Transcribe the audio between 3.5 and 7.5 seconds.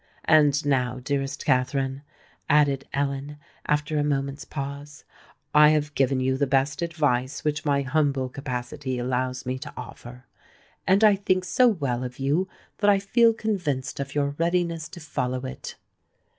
after a moment's pause, "I have given you the best advice